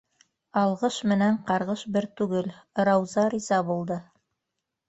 Алғыш 0.61 0.97
менән 1.11 1.37
ҡарғыш 1.51 1.83
бер 1.97 2.09
түгел- 2.21 2.51
Рауза 2.91 3.29
риза 3.35 3.61
булды. 3.71 4.03